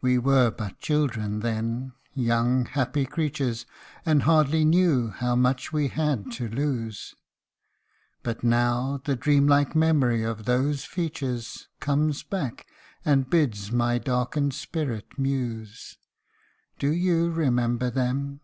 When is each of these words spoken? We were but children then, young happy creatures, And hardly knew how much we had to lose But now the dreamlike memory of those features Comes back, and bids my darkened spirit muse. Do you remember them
We 0.00 0.18
were 0.46 0.50
but 0.50 0.78
children 0.78 1.40
then, 1.40 1.92
young 2.14 2.64
happy 2.64 3.04
creatures, 3.04 3.66
And 4.06 4.22
hardly 4.22 4.64
knew 4.64 5.08
how 5.10 5.36
much 5.36 5.70
we 5.70 5.88
had 5.88 6.32
to 6.32 6.48
lose 6.48 7.14
But 8.22 8.42
now 8.42 9.02
the 9.04 9.16
dreamlike 9.16 9.76
memory 9.76 10.22
of 10.22 10.46
those 10.46 10.86
features 10.86 11.68
Comes 11.78 12.22
back, 12.22 12.64
and 13.04 13.28
bids 13.28 13.70
my 13.70 13.98
darkened 13.98 14.54
spirit 14.54 15.18
muse. 15.18 15.98
Do 16.78 16.90
you 16.90 17.28
remember 17.30 17.90
them 17.90 18.40